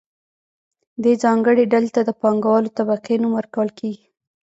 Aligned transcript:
دې 1.03 1.13
ځانګړې 1.23 1.63
ډلې 1.73 1.89
ته 1.95 2.01
د 2.05 2.09
پانګوالې 2.21 2.69
طبقې 2.77 3.15
نوم 3.21 3.31
ورکول 3.35 3.69
کیږي. 3.79 4.05